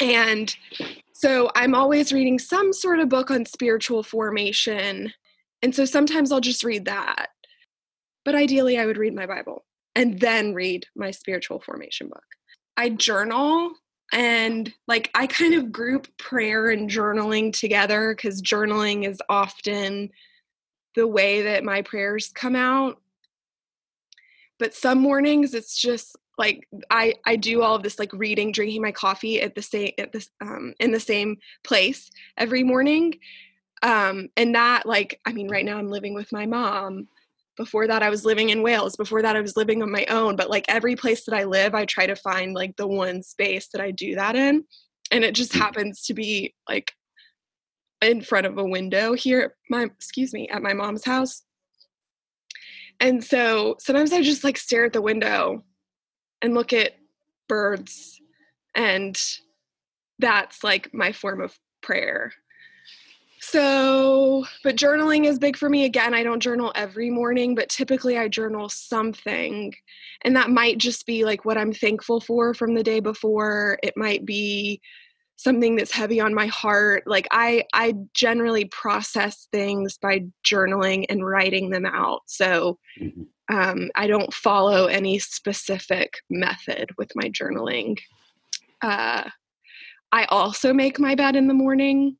And 0.00 0.54
so 1.12 1.50
I'm 1.54 1.74
always 1.74 2.12
reading 2.12 2.38
some 2.38 2.72
sort 2.72 2.98
of 2.98 3.08
book 3.08 3.30
on 3.30 3.46
spiritual 3.46 4.02
formation. 4.02 5.12
And 5.62 5.74
so 5.74 5.84
sometimes 5.84 6.32
I'll 6.32 6.40
just 6.40 6.64
read 6.64 6.84
that. 6.84 7.28
But 8.26 8.34
ideally, 8.34 8.76
I 8.76 8.84
would 8.84 8.98
read 8.98 9.14
my 9.14 9.24
Bible 9.24 9.64
and 9.94 10.20
then 10.20 10.52
read 10.52 10.84
my 10.96 11.12
spiritual 11.12 11.60
formation 11.60 12.08
book. 12.08 12.24
I 12.76 12.90
journal 12.90 13.72
and 14.12 14.72
like 14.88 15.10
I 15.14 15.28
kind 15.28 15.54
of 15.54 15.70
group 15.72 16.08
prayer 16.18 16.68
and 16.70 16.90
journaling 16.90 17.52
together 17.56 18.14
because 18.14 18.42
journaling 18.42 19.08
is 19.08 19.22
often 19.28 20.10
the 20.96 21.06
way 21.06 21.42
that 21.42 21.64
my 21.64 21.82
prayers 21.82 22.32
come 22.34 22.56
out. 22.56 23.00
But 24.58 24.74
some 24.74 24.98
mornings 24.98 25.54
it's 25.54 25.80
just 25.80 26.16
like 26.36 26.68
I 26.90 27.14
I 27.24 27.36
do 27.36 27.62
all 27.62 27.76
of 27.76 27.84
this 27.84 28.00
like 28.00 28.12
reading, 28.12 28.50
drinking 28.50 28.82
my 28.82 28.92
coffee 28.92 29.40
at 29.40 29.54
the 29.54 29.62
same 29.62 29.92
at 29.98 30.12
this 30.12 30.28
um 30.40 30.74
in 30.80 30.90
the 30.90 31.00
same 31.00 31.38
place 31.62 32.10
every 32.36 32.64
morning. 32.64 33.14
Um 33.82 34.30
and 34.36 34.52
that 34.56 34.84
like 34.84 35.20
I 35.24 35.32
mean 35.32 35.48
right 35.48 35.64
now 35.64 35.78
I'm 35.78 35.90
living 35.90 36.12
with 36.12 36.32
my 36.32 36.44
mom. 36.44 37.06
Before 37.56 37.86
that 37.86 38.02
I 38.02 38.10
was 38.10 38.24
living 38.24 38.50
in 38.50 38.62
Wales. 38.62 38.96
Before 38.96 39.22
that 39.22 39.36
I 39.36 39.40
was 39.40 39.56
living 39.56 39.82
on 39.82 39.90
my 39.90 40.04
own, 40.06 40.36
but 40.36 40.50
like 40.50 40.66
every 40.68 40.96
place 40.96 41.24
that 41.24 41.34
I 41.34 41.44
live 41.44 41.74
I 41.74 41.84
try 41.84 42.06
to 42.06 42.16
find 42.16 42.54
like 42.54 42.76
the 42.76 42.86
one 42.86 43.22
space 43.22 43.68
that 43.72 43.80
I 43.80 43.90
do 43.90 44.14
that 44.14 44.36
in. 44.36 44.64
And 45.10 45.24
it 45.24 45.34
just 45.34 45.52
mm. 45.52 45.58
happens 45.58 46.02
to 46.02 46.14
be 46.14 46.54
like 46.68 46.92
in 48.02 48.20
front 48.20 48.46
of 48.46 48.58
a 48.58 48.64
window 48.64 49.14
here 49.14 49.54
my 49.70 49.84
excuse 49.84 50.32
me 50.32 50.48
at 50.48 50.62
my 50.62 50.74
mom's 50.74 51.04
house. 51.04 51.42
And 53.00 53.22
so 53.22 53.76
sometimes 53.78 54.12
I 54.12 54.22
just 54.22 54.44
like 54.44 54.56
stare 54.56 54.86
at 54.86 54.92
the 54.92 55.02
window 55.02 55.64
and 56.42 56.54
look 56.54 56.72
at 56.72 56.92
birds 57.48 58.20
and 58.74 59.18
that's 60.18 60.64
like 60.64 60.92
my 60.92 61.12
form 61.12 61.40
of 61.40 61.58
prayer 61.82 62.32
so 63.50 64.44
but 64.64 64.76
journaling 64.76 65.26
is 65.26 65.38
big 65.38 65.56
for 65.56 65.68
me. 65.68 65.84
Again 65.84 66.14
i 66.14 66.22
don't 66.22 66.40
journal 66.40 66.72
every 66.74 67.10
morning 67.10 67.54
but 67.54 67.68
typically 67.68 68.18
i 68.18 68.28
journal 68.28 68.68
something 68.68 69.72
and 70.22 70.34
that 70.36 70.50
might 70.50 70.78
just 70.78 71.06
be 71.06 71.24
like 71.24 71.44
what 71.44 71.58
i'm 71.58 71.72
thankful 71.72 72.20
for 72.20 72.54
from 72.54 72.74
the 72.74 72.82
day 72.82 73.00
before. 73.00 73.78
It 73.82 73.94
might 73.96 74.24
be 74.24 74.80
something 75.36 75.76
that's 75.76 75.92
heavy 75.92 76.18
on 76.18 76.34
my 76.34 76.46
heart. 76.46 77.04
Like 77.06 77.28
i 77.30 77.64
i 77.72 77.94
generally 78.14 78.64
process 78.66 79.48
things 79.52 79.98
by 79.98 80.24
journaling 80.44 81.06
and 81.08 81.24
writing 81.24 81.70
them 81.70 81.86
out. 81.86 82.22
So 82.26 82.78
mm-hmm. 83.00 83.56
um, 83.56 83.90
I 83.94 84.06
don't 84.06 84.32
follow 84.32 84.86
any 84.86 85.18
specific 85.18 86.14
method 86.30 86.90
with 86.98 87.12
my 87.14 87.30
journaling. 87.30 87.98
Uh, 88.82 89.28
I 90.12 90.24
also 90.26 90.72
make 90.72 90.98
my 90.98 91.14
bed 91.14 91.36
in 91.36 91.48
the 91.48 91.54
morning, 91.54 92.16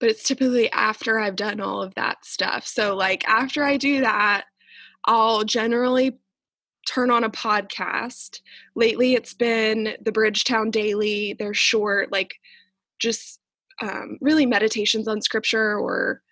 but 0.00 0.08
it's 0.08 0.22
typically 0.22 0.70
after 0.72 1.18
I've 1.18 1.36
done 1.36 1.60
all 1.60 1.82
of 1.82 1.94
that 1.94 2.24
stuff. 2.24 2.66
So, 2.66 2.94
like, 2.96 3.26
after 3.28 3.64
I 3.64 3.76
do 3.76 4.00
that, 4.00 4.44
I'll 5.04 5.44
generally 5.44 6.18
turn 6.88 7.10
on 7.10 7.24
a 7.24 7.30
podcast. 7.30 8.40
Lately, 8.74 9.14
it's 9.14 9.34
been 9.34 9.96
the 10.02 10.12
Bridgetown 10.12 10.70
Daily. 10.70 11.34
They're 11.38 11.54
short, 11.54 12.12
like, 12.12 12.34
just 12.98 13.40
um, 13.82 14.18
really 14.20 14.46
meditations 14.46 15.06
on 15.08 15.20
scripture 15.20 15.78
or 15.78 16.22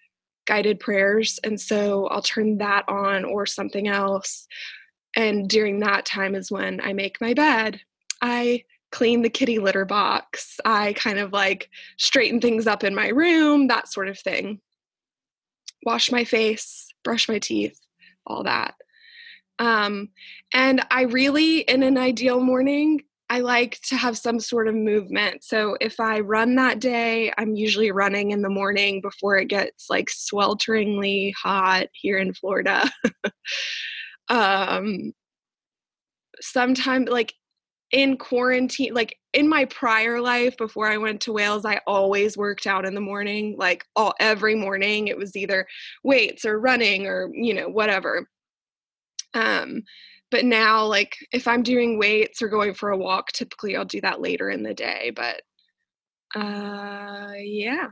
guided 0.46 0.80
prayers. 0.80 1.38
And 1.44 1.60
so 1.60 2.06
I'll 2.06 2.22
turn 2.22 2.58
that 2.58 2.84
on 2.88 3.24
or 3.24 3.46
something 3.46 3.88
else. 3.88 4.46
And 5.14 5.48
during 5.48 5.80
that 5.80 6.06
time 6.06 6.34
is 6.34 6.50
when 6.50 6.80
I 6.80 6.92
make 6.92 7.20
my 7.20 7.34
bed. 7.34 7.80
I 8.22 8.64
clean 8.92 9.22
the 9.22 9.30
kitty 9.30 9.58
litter 9.58 9.84
box. 9.84 10.58
I 10.64 10.92
kind 10.94 11.18
of 11.18 11.32
like 11.32 11.68
straighten 11.98 12.40
things 12.40 12.66
up 12.66 12.84
in 12.84 12.94
my 12.94 13.08
room, 13.08 13.68
that 13.68 13.88
sort 13.88 14.08
of 14.08 14.18
thing. 14.18 14.60
Wash 15.84 16.10
my 16.10 16.24
face, 16.24 16.88
brush 17.04 17.28
my 17.28 17.38
teeth, 17.38 17.78
all 18.26 18.44
that. 18.44 18.74
Um, 19.58 20.08
and 20.52 20.84
I 20.90 21.02
really, 21.02 21.60
in 21.60 21.82
an 21.82 21.96
ideal 21.96 22.40
morning, 22.40 23.02
I 23.28 23.40
like 23.40 23.80
to 23.88 23.96
have 23.96 24.16
some 24.16 24.38
sort 24.38 24.68
of 24.68 24.74
movement. 24.74 25.42
So 25.42 25.76
if 25.80 25.98
I 25.98 26.20
run 26.20 26.54
that 26.56 26.78
day, 26.78 27.32
I'm 27.36 27.56
usually 27.56 27.90
running 27.90 28.30
in 28.30 28.42
the 28.42 28.48
morning 28.48 29.00
before 29.00 29.36
it 29.36 29.46
gets 29.46 29.90
like 29.90 30.06
swelteringly 30.06 31.32
hot 31.34 31.86
here 31.92 32.18
in 32.18 32.34
Florida. 32.34 32.88
um 34.28 35.12
sometimes 36.40 37.08
like 37.08 37.32
in 37.92 38.16
quarantine 38.16 38.94
like 38.94 39.16
in 39.32 39.48
my 39.48 39.64
prior 39.66 40.20
life 40.20 40.56
before 40.56 40.88
I 40.88 40.96
went 40.96 41.20
to 41.22 41.32
Wales, 41.32 41.64
I 41.64 41.80
always 41.86 42.36
worked 42.36 42.66
out 42.66 42.86
in 42.86 42.94
the 42.94 43.00
morning, 43.00 43.54
like 43.58 43.84
all 43.94 44.14
every 44.18 44.54
morning. 44.54 45.08
It 45.08 45.18
was 45.18 45.36
either 45.36 45.66
weights 46.02 46.44
or 46.44 46.58
running 46.58 47.06
or, 47.06 47.30
you 47.32 47.54
know, 47.54 47.68
whatever. 47.68 48.28
Um 49.34 49.82
but 50.30 50.44
now 50.44 50.84
like 50.84 51.16
if 51.32 51.46
i'm 51.46 51.62
doing 51.62 51.98
weights 51.98 52.42
or 52.42 52.48
going 52.48 52.74
for 52.74 52.90
a 52.90 52.96
walk 52.96 53.30
typically 53.32 53.76
i'll 53.76 53.84
do 53.84 54.00
that 54.00 54.20
later 54.20 54.50
in 54.50 54.64
the 54.64 54.74
day 54.74 55.12
but 55.14 55.40
uh 56.34 57.32
yeah 57.38 57.86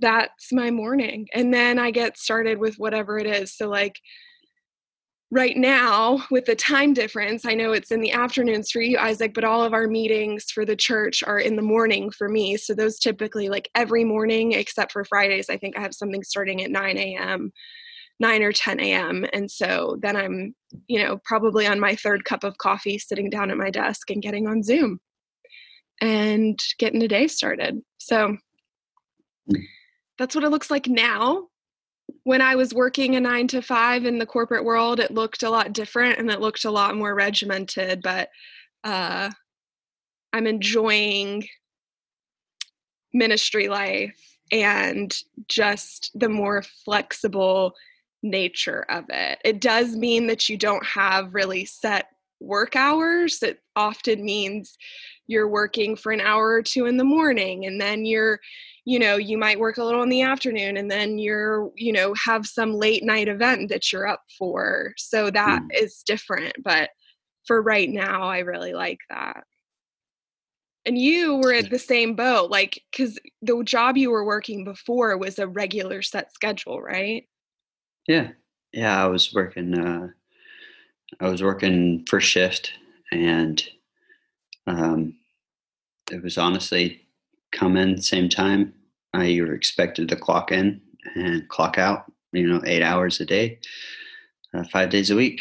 that's 0.00 0.52
my 0.52 0.70
morning. 0.70 1.26
And 1.34 1.52
then 1.52 1.78
i 1.78 1.90
get 1.90 2.18
started 2.18 2.58
with 2.58 2.76
whatever 2.76 3.18
it 3.18 3.26
is. 3.26 3.56
So 3.56 3.68
like 3.68 3.98
right 5.36 5.58
now 5.58 6.24
with 6.30 6.46
the 6.46 6.56
time 6.56 6.94
difference 6.94 7.44
i 7.44 7.52
know 7.52 7.72
it's 7.72 7.90
in 7.90 8.00
the 8.00 8.10
afternoons 8.10 8.70
for 8.70 8.80
you 8.80 8.96
isaac 8.96 9.34
but 9.34 9.44
all 9.44 9.62
of 9.62 9.74
our 9.74 9.86
meetings 9.86 10.50
for 10.50 10.64
the 10.64 10.74
church 10.74 11.22
are 11.22 11.38
in 11.38 11.56
the 11.56 11.62
morning 11.62 12.10
for 12.10 12.26
me 12.26 12.56
so 12.56 12.72
those 12.72 12.98
typically 12.98 13.50
like 13.50 13.68
every 13.74 14.02
morning 14.02 14.52
except 14.52 14.92
for 14.92 15.04
fridays 15.04 15.50
i 15.50 15.56
think 15.58 15.76
i 15.76 15.80
have 15.80 15.92
something 15.92 16.22
starting 16.22 16.62
at 16.64 16.70
9 16.70 16.96
a.m 16.96 17.52
9 18.18 18.42
or 18.42 18.52
10 18.52 18.80
a.m. 18.80 19.26
And 19.34 19.50
so 19.50 19.98
then 20.00 20.16
I'm, 20.16 20.54
you 20.86 21.04
know, 21.04 21.18
probably 21.24 21.66
on 21.66 21.78
my 21.78 21.94
third 21.94 22.24
cup 22.24 22.44
of 22.44 22.56
coffee, 22.56 22.96
sitting 22.96 23.28
down 23.28 23.50
at 23.50 23.58
my 23.58 23.68
desk 23.68 24.08
and 24.08 24.22
getting 24.22 24.46
on 24.46 24.62
Zoom 24.62 25.00
and 26.00 26.58
getting 26.78 27.00
the 27.00 27.08
day 27.08 27.28
started. 27.28 27.82
So 27.98 28.38
hmm. 29.50 29.60
that's 30.18 30.34
what 30.34 30.44
it 30.44 30.50
looks 30.50 30.70
like 30.70 30.86
now. 30.86 31.48
When 32.24 32.40
I 32.40 32.56
was 32.56 32.74
working 32.74 33.16
a 33.16 33.20
nine 33.20 33.48
to 33.48 33.62
five 33.62 34.04
in 34.04 34.18
the 34.18 34.26
corporate 34.26 34.64
world, 34.64 35.00
it 35.00 35.12
looked 35.12 35.42
a 35.42 35.50
lot 35.50 35.72
different 35.72 36.18
and 36.18 36.30
it 36.30 36.40
looked 36.40 36.64
a 36.64 36.70
lot 36.70 36.96
more 36.96 37.14
regimented, 37.14 38.02
but 38.02 38.30
uh, 38.84 39.30
I'm 40.32 40.46
enjoying 40.46 41.46
ministry 43.12 43.68
life 43.68 44.14
and 44.52 45.16
just 45.48 46.10
the 46.14 46.28
more 46.28 46.62
flexible 46.84 47.74
nature 48.22 48.84
of 48.88 49.04
it. 49.08 49.38
It 49.44 49.60
does 49.60 49.96
mean 49.96 50.26
that 50.26 50.48
you 50.48 50.56
don't 50.56 50.84
have 50.84 51.34
really 51.34 51.64
set 51.64 52.08
work 52.40 52.76
hours. 52.76 53.42
It 53.42 53.60
often 53.74 54.24
means 54.24 54.76
you're 55.26 55.48
working 55.48 55.96
for 55.96 56.12
an 56.12 56.20
hour 56.20 56.50
or 56.50 56.62
two 56.62 56.86
in 56.86 56.96
the 56.96 57.04
morning 57.04 57.66
and 57.66 57.80
then 57.80 58.04
you're 58.04 58.40
you 58.86 58.98
know 58.98 59.16
you 59.16 59.36
might 59.36 59.60
work 59.60 59.76
a 59.76 59.84
little 59.84 60.02
in 60.02 60.08
the 60.08 60.22
afternoon 60.22 60.78
and 60.78 60.90
then 60.90 61.18
you're 61.18 61.70
you 61.76 61.92
know 61.92 62.14
have 62.24 62.46
some 62.46 62.72
late 62.72 63.04
night 63.04 63.28
event 63.28 63.68
that 63.68 63.92
you're 63.92 64.06
up 64.06 64.22
for 64.38 64.94
so 64.96 65.30
that 65.30 65.60
mm. 65.60 65.82
is 65.82 66.02
different 66.06 66.54
but 66.64 66.88
for 67.46 67.60
right 67.60 67.90
now 67.90 68.22
i 68.22 68.38
really 68.38 68.72
like 68.72 69.00
that 69.10 69.44
and 70.86 70.96
you 70.96 71.36
were 71.36 71.52
at 71.52 71.68
the 71.68 71.78
same 71.78 72.14
boat 72.14 72.50
like 72.50 72.82
because 72.90 73.18
the 73.42 73.62
job 73.64 73.96
you 73.96 74.10
were 74.10 74.24
working 74.24 74.64
before 74.64 75.16
was 75.18 75.38
a 75.38 75.46
regular 75.46 76.00
set 76.00 76.32
schedule 76.32 76.80
right 76.80 77.26
yeah. 78.06 78.28
Yeah, 78.72 79.02
I 79.02 79.06
was 79.06 79.32
working 79.32 79.78
uh 79.78 80.08
I 81.20 81.28
was 81.28 81.42
working 81.42 82.04
first 82.08 82.28
shift 82.28 82.72
and 83.10 83.62
um 84.66 85.14
it 86.10 86.22
was 86.22 86.38
honestly 86.38 87.05
come 87.56 87.76
in 87.76 88.00
same 88.00 88.28
time. 88.28 88.72
I 89.14 89.24
you 89.24 89.46
were 89.46 89.54
expected 89.54 90.08
to 90.10 90.16
clock 90.16 90.52
in 90.52 90.80
and 91.14 91.48
clock 91.48 91.78
out, 91.78 92.04
you 92.32 92.46
know, 92.46 92.60
8 92.64 92.82
hours 92.82 93.20
a 93.20 93.24
day, 93.24 93.58
uh, 94.54 94.64
5 94.64 94.90
days 94.90 95.10
a 95.10 95.16
week. 95.16 95.40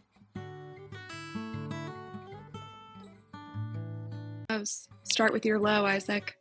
Start 5.03 5.33
with 5.33 5.45
your 5.45 5.59
low, 5.59 5.85
Isaac. 5.85 6.35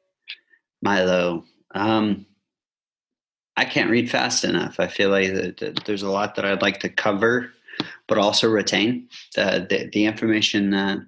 My 0.82 1.04
low. 1.04 1.44
Um 1.74 2.26
I 3.56 3.64
can't 3.64 3.90
read 3.90 4.10
fast 4.10 4.44
enough. 4.44 4.80
I 4.80 4.88
feel 4.88 5.10
like 5.10 5.32
that, 5.32 5.82
there's 5.86 6.02
a 6.02 6.10
lot 6.10 6.34
that 6.34 6.44
I'd 6.44 6.62
like 6.62 6.80
to 6.80 6.88
cover, 6.88 7.52
but 8.08 8.18
also 8.18 8.48
retain 8.48 9.08
the 9.34 9.66
the, 9.68 9.90
the 9.92 10.06
information 10.06 10.70
that 10.70 10.98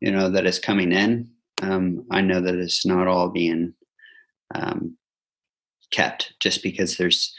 you 0.00 0.10
know 0.10 0.30
that 0.30 0.46
is 0.46 0.58
coming 0.58 0.92
in. 0.92 1.30
Um, 1.62 2.04
I 2.10 2.20
know 2.20 2.40
that 2.40 2.54
it's 2.54 2.86
not 2.86 3.08
all 3.08 3.30
being 3.30 3.74
um, 4.54 4.96
kept 5.90 6.34
just 6.40 6.62
because 6.62 6.96
there's 6.96 7.34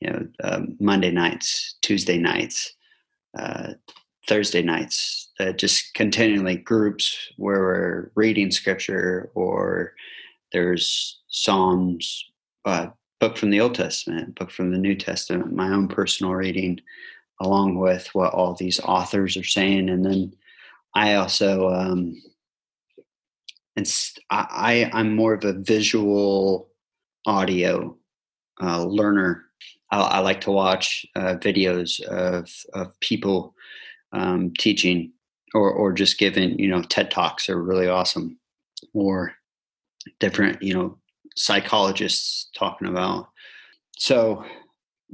you 0.00 0.10
know 0.10 0.26
um, 0.42 0.76
Monday 0.80 1.10
nights, 1.10 1.76
Tuesday 1.82 2.18
nights, 2.18 2.72
uh, 3.38 3.74
Thursday 4.26 4.62
nights, 4.62 5.30
uh, 5.40 5.52
just 5.52 5.94
continually 5.94 6.56
groups 6.56 7.32
where 7.36 7.60
we're 7.60 8.10
reading 8.14 8.50
scripture 8.50 9.30
or 9.34 9.94
there's 10.52 11.20
Psalms, 11.28 12.24
uh, 12.64 12.88
book 13.20 13.36
from 13.36 13.50
the 13.50 13.60
Old 13.60 13.74
Testament, 13.74 14.34
book 14.34 14.50
from 14.50 14.72
the 14.72 14.78
New 14.78 14.94
Testament, 14.94 15.52
my 15.52 15.68
own 15.68 15.88
personal 15.88 16.34
reading, 16.34 16.80
along 17.40 17.78
with 17.78 18.08
what 18.14 18.34
all 18.34 18.54
these 18.54 18.80
authors 18.80 19.36
are 19.36 19.44
saying, 19.44 19.88
and 19.88 20.04
then 20.04 20.32
I 20.94 21.14
also 21.14 21.68
um, 21.68 22.20
and 23.80 23.88
I 24.30 24.90
I'm 24.92 25.16
more 25.16 25.34
of 25.34 25.44
a 25.44 25.52
visual 25.52 26.68
audio 27.26 27.96
uh, 28.62 28.84
learner. 28.84 29.44
I, 29.90 30.00
I, 30.00 30.18
like 30.20 30.42
to 30.42 30.50
watch 30.50 31.06
uh, 31.16 31.34
videos 31.36 32.00
of 32.02 32.50
of 32.74 32.98
people 33.00 33.54
um, 34.12 34.52
teaching 34.58 35.12
or 35.54 35.72
or 35.72 35.92
just 35.92 36.18
giving 36.18 36.58
you 36.58 36.68
know 36.68 36.82
TED 36.82 37.10
talks 37.10 37.48
are 37.48 37.62
really 37.62 37.88
awesome, 37.88 38.38
or 38.92 39.32
different 40.18 40.62
you 40.62 40.74
know 40.74 40.98
psychologists 41.36 42.50
talking 42.54 42.88
about. 42.88 43.28
So 43.96 44.44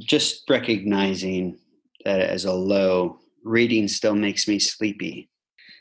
just 0.01 0.43
recognizing 0.49 1.59
that 2.05 2.21
as 2.21 2.45
a 2.45 2.53
low, 2.53 3.19
reading 3.45 3.89
still 3.89 4.15
makes 4.15 4.49
me 4.49 4.59
sleepy. 4.59 5.29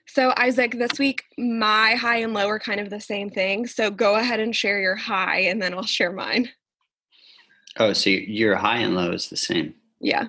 So, 0.07 0.33
Isaac, 0.37 0.77
this 0.77 0.99
week, 0.99 1.23
my 1.37 1.95
high 1.95 2.17
and 2.17 2.33
low 2.33 2.47
are 2.47 2.59
kind 2.59 2.79
of 2.79 2.89
the 2.89 3.01
same 3.01 3.29
thing. 3.29 3.67
So, 3.67 3.89
go 3.89 4.15
ahead 4.15 4.39
and 4.39 4.55
share 4.55 4.79
your 4.79 4.95
high, 4.95 5.41
and 5.41 5.61
then 5.61 5.73
I'll 5.73 5.83
share 5.83 6.11
mine. 6.11 6.49
Oh, 7.77 7.91
so 7.93 8.09
your 8.09 8.55
high 8.55 8.77
and 8.77 8.95
low 8.95 9.11
is 9.11 9.29
the 9.29 9.37
same? 9.37 9.73
Yeah. 9.99 10.27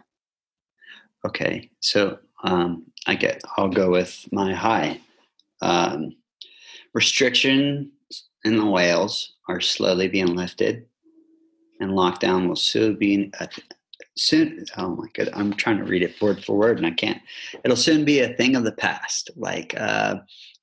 Okay. 1.26 1.71
So, 1.80 2.18
um, 2.42 2.85
I 3.06 3.14
get, 3.14 3.42
I'll 3.56 3.68
go 3.68 3.90
with 3.90 4.26
my 4.33 4.52
high. 4.52 5.00
Um, 5.61 6.16
restrictions 6.95 7.88
in 8.45 8.56
the 8.56 8.66
Wales 8.66 9.35
are 9.49 9.61
slowly 9.61 10.09
being 10.09 10.35
lifted, 10.35 10.87
and 11.80 11.92
lockdown 11.92 12.49
will 12.49 12.56
soon 12.56 12.97
be 12.97 13.30
soon 14.17 14.65
oh 14.76 14.97
my 14.97 15.07
god 15.15 15.29
i'm 15.35 15.53
trying 15.53 15.79
to 15.79 15.85
read 15.85 16.03
it 16.03 16.21
word 16.21 16.43
for 16.45 16.57
word 16.57 16.79
and 16.79 16.87
i 16.87 16.91
can't. 16.91 17.21
It'll 17.65 17.76
soon 17.76 18.05
be 18.05 18.21
a 18.21 18.35
thing 18.35 18.57
of 18.57 18.65
the 18.65 18.73
past 18.73 19.31
like 19.37 19.75
uh 19.79 20.17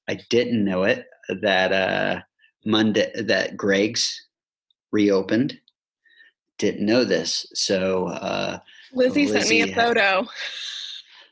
i 0.07 0.19
didn't 0.29 0.63
know 0.63 0.83
it 0.83 1.05
that 1.41 1.71
uh 1.71 2.21
monday 2.65 3.11
that 3.21 3.57
Greggs 3.57 4.27
reopened. 4.91 5.59
Didn't 6.59 6.85
know 6.85 7.03
this 7.03 7.45
so 7.53 8.07
uh 8.07 8.59
lizzie, 8.93 9.25
lizzie 9.27 9.39
sent 9.39 9.49
me 9.49 9.71
a 9.71 9.75
photo. 9.75 10.27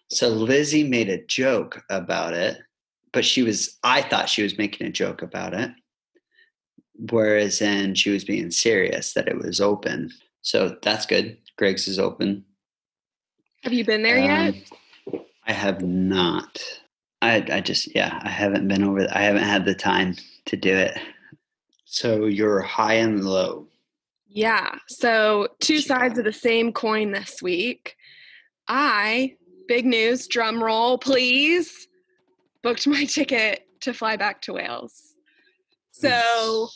So 0.10 0.30
lizzie 0.30 0.84
made 0.84 1.10
a 1.10 1.24
joke 1.26 1.84
about 1.90 2.34
it 2.34 2.60
but 3.14 3.24
she 3.24 3.44
was 3.44 3.78
i 3.84 4.02
thought 4.02 4.30
she 4.30 4.44
was 4.44 4.58
making 4.58 4.88
a 4.88 4.92
joke 4.92 5.22
about 5.22 5.54
it 5.54 5.72
whereas 7.10 7.60
then 7.60 7.96
she 7.96 8.10
was 8.10 8.24
being 8.24 8.52
serious 8.52 9.14
that 9.14 9.28
it 9.28 9.38
was 9.38 9.60
open. 9.60 10.12
So 10.42 10.78
that's 10.82 11.06
good 11.06 11.38
Greggs 11.58 11.88
is 11.88 12.00
open. 12.00 12.46
Have 13.64 13.74
you 13.74 13.86
been 13.86 14.04
there 14.04 14.18
um, 14.18 14.24
yet? 14.24 15.24
I 15.46 15.54
have 15.54 15.82
not. 15.82 16.62
I 17.22 17.46
I 17.52 17.62
just 17.62 17.94
yeah, 17.96 18.20
I 18.24 18.30
haven't 18.30 18.68
been 18.68 18.84
over. 18.84 19.08
I 19.12 19.22
haven't 19.22 19.44
had 19.44 19.66
the 19.66 19.76
time 19.76 20.16
to 20.46 20.58
do 20.58 20.76
it. 20.76 20.98
So 21.86 22.26
you're 22.26 22.62
high 22.62 22.96
and 22.96 23.24
low. 23.24 23.68
Yeah. 24.28 24.76
So 24.88 25.50
two 25.60 25.80
sides 25.80 26.18
of 26.18 26.26
the 26.26 26.34
same 26.34 26.72
coin 26.72 27.12
this 27.12 27.42
week. 27.42 27.96
I 28.68 29.36
big 29.68 29.86
news, 29.86 30.28
drum 30.28 30.64
roll, 30.64 30.98
please. 30.98 31.88
Booked 32.64 32.88
my 32.88 33.06
ticket 33.10 33.68
to 33.82 33.94
fly 33.94 34.16
back 34.16 34.42
to 34.44 34.54
Wales. 34.54 35.16
So 35.92 36.70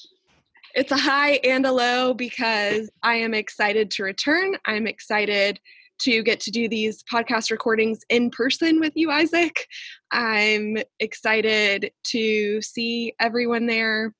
it's 0.75 0.91
a 0.91 0.97
high 0.97 1.39
and 1.43 1.65
a 1.65 1.71
low 1.71 2.13
because 2.13 2.89
I 3.01 3.15
am 3.15 3.33
excited 3.33 3.89
to 3.91 4.03
return. 4.03 4.55
I'm 4.65 4.87
excited 4.87 5.59
to 6.01 6.21
get 6.23 6.41
to 6.41 6.51
do 6.51 6.67
these 6.67 7.01
podcast 7.11 7.49
recordings 7.49 7.99
in 8.09 8.29
person 8.29 8.81
with 8.81 8.91
you, 8.95 9.09
Isaac. 9.09 9.67
I'm 10.11 10.77
excited 10.99 11.91
to 12.07 12.61
see 12.61 13.13
everyone 13.19 13.65
there. 13.65 14.13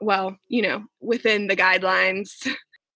Well, 0.00 0.36
you 0.48 0.62
know, 0.62 0.84
within 1.00 1.46
the 1.46 1.56
guidelines. 1.56 2.30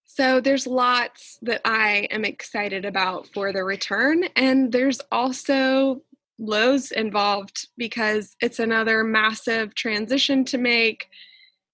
So 0.06 0.40
there's 0.40 0.66
lots 0.66 1.38
that 1.42 1.60
I 1.64 2.08
am 2.10 2.24
excited 2.24 2.84
about 2.84 3.28
for 3.28 3.52
the 3.52 3.64
return. 3.64 4.24
And 4.36 4.72
there's 4.72 5.00
also 5.12 6.02
lows 6.38 6.90
involved 6.90 7.68
because 7.78 8.34
it's 8.40 8.58
another 8.58 9.04
massive 9.04 9.74
transition 9.74 10.44
to 10.46 10.58
make 10.58 11.06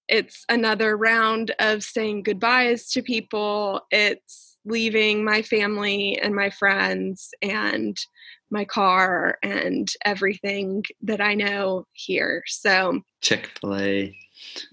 it's 0.09 0.45
another 0.49 0.97
round 0.97 1.55
of 1.59 1.83
saying 1.83 2.23
goodbyes 2.23 2.91
to 2.91 3.03
people. 3.03 3.83
It's 3.91 4.57
leaving 4.65 5.25
my 5.25 5.43
family 5.43 6.19
and 6.21 6.35
my 6.35 6.51
friends 6.51 7.33
and 7.43 7.97
my 8.51 8.65
car 8.65 9.39
and 9.43 9.93
everything 10.05 10.85
that 11.03 11.21
I 11.21 11.35
know 11.35 11.87
here. 11.93 12.43
So, 12.47 13.01
Chick 13.21 13.51
fil 13.61 13.77
A. 13.77 14.17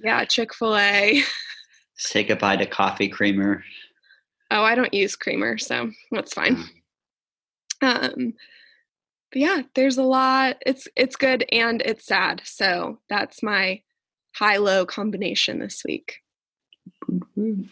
Yeah, 0.03 0.25
Chick 0.25 0.53
fil 0.53 0.77
A. 0.77 1.23
Say 1.97 2.23
goodbye 2.23 2.57
to 2.57 2.65
coffee 2.65 3.07
creamer. 3.07 3.63
Oh, 4.51 4.63
I 4.63 4.75
don't 4.75 4.93
use 4.93 5.15
creamer, 5.15 5.57
so 5.57 5.91
that's 6.11 6.33
fine. 6.33 6.63
Oh. 7.81 7.87
Um, 7.87 8.33
but 9.31 9.41
yeah, 9.41 9.61
there's 9.73 9.97
a 9.97 10.03
lot. 10.03 10.57
It's 10.65 10.87
it's 10.95 11.15
good 11.15 11.43
and 11.51 11.81
it's 11.81 12.05
sad. 12.05 12.41
So 12.45 12.99
that's 13.09 13.41
my 13.41 13.81
high 14.35 14.57
low 14.57 14.85
combination 14.85 15.59
this 15.59 15.83
week. 15.85 16.19
Then 17.37 17.69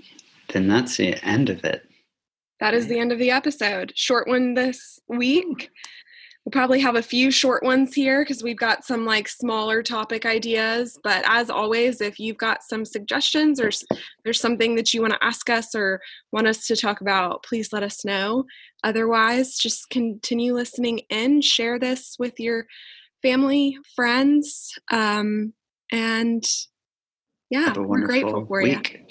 that's 0.67 0.97
the 0.97 1.23
end 1.25 1.49
of 1.49 1.63
it. 1.63 1.83
That 2.59 2.73
is 2.73 2.87
the 2.87 2.99
end 2.99 3.11
of 3.11 3.19
the 3.19 3.31
episode. 3.31 3.91
Short 3.95 4.27
one 4.27 4.53
this 4.53 4.99
week. 5.07 5.71
We'll 6.45 6.51
probably 6.51 6.79
have 6.79 6.95
a 6.95 7.03
few 7.03 7.29
short 7.29 7.61
ones 7.61 7.93
here 7.93 8.21
because 8.23 8.41
we've 8.41 8.57
got 8.57 8.83
some 8.83 9.05
like 9.05 9.27
smaller 9.27 9.83
topic 9.83 10.25
ideas. 10.25 10.97
But 11.03 11.23
as 11.27 11.51
always, 11.51 12.01
if 12.01 12.19
you've 12.19 12.37
got 12.37 12.63
some 12.63 12.83
suggestions 12.83 13.59
or 13.59 13.69
there's 14.23 14.39
something 14.39 14.75
that 14.75 14.91
you 14.91 15.01
want 15.01 15.13
to 15.13 15.23
ask 15.23 15.49
us 15.51 15.75
or 15.75 16.01
want 16.31 16.47
us 16.47 16.65
to 16.67 16.75
talk 16.75 17.01
about, 17.01 17.43
please 17.43 17.71
let 17.71 17.83
us 17.83 18.03
know. 18.03 18.45
Otherwise, 18.83 19.55
just 19.55 19.89
continue 19.91 20.55
listening 20.55 21.01
in, 21.09 21.41
share 21.41 21.77
this 21.77 22.15
with 22.17 22.39
your 22.39 22.65
family, 23.21 23.77
friends. 23.95 24.73
Um, 24.89 25.53
and 25.91 26.43
yeah, 27.49 27.73
we're 27.77 28.05
grateful 28.05 28.45
for 28.45 28.63
week. 28.63 28.93
you. 28.93 29.05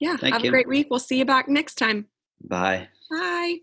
Yeah, 0.00 0.16
Thank 0.16 0.34
have 0.34 0.44
you. 0.44 0.50
a 0.50 0.52
great 0.52 0.68
week. 0.68 0.88
We'll 0.90 1.00
see 1.00 1.18
you 1.18 1.24
back 1.24 1.48
next 1.48 1.76
time. 1.76 2.06
Bye. 2.42 2.88
Bye. 3.10 3.58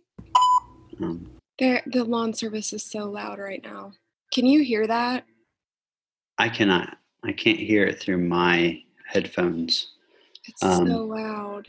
Um, 1.02 1.30
the, 1.60 1.82
the 1.88 2.04
lawn 2.04 2.34
service 2.34 2.74
is 2.74 2.84
so 2.84 3.10
loud 3.10 3.40
right 3.40 3.64
now. 3.64 3.94
Can 4.34 4.46
you 4.46 4.64
hear 4.64 4.86
that? 4.88 5.26
I 6.38 6.50
cannot. 6.50 6.98
I 7.24 7.32
can't 7.32 7.58
hear 7.58 7.86
it 7.86 8.00
through 8.00 8.20
my 8.20 8.80
headphones. 9.08 9.94
It's 10.48 10.64
um, 10.64 10.88
so 10.88 11.06
loud. 11.06 11.68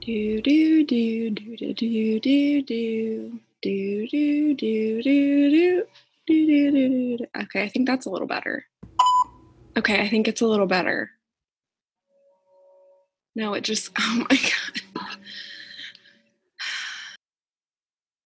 Do 0.00 0.40
do 0.42 0.84
do 0.84 1.30
do 1.30 1.56
do 1.56 1.72
do 1.74 2.20
do 2.20 2.62
do 2.62 2.62
do 2.62 3.40
do 3.62 4.54
do 4.54 4.54
do 4.54 5.02
do 5.02 5.82
do 6.26 6.46
do 6.46 7.16
do. 7.18 7.26
Okay, 7.42 7.62
I 7.62 7.68
think 7.68 7.86
that's 7.86 8.06
a 8.06 8.10
little 8.10 8.28
better. 8.28 8.66
Okay, 9.76 10.00
I 10.00 10.08
think 10.08 10.28
it's 10.28 10.40
a 10.40 10.46
little 10.46 10.66
better. 10.66 11.10
No, 13.34 13.54
it 13.54 13.62
just, 13.62 13.90
oh 13.98 14.26
my 14.30 14.36
God. 14.36 14.83